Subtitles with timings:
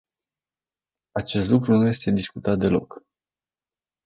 [1.11, 3.03] Acest lucru nu este discutat deloc.